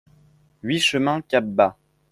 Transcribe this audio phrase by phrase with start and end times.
[0.63, 1.77] huit chemin Capbat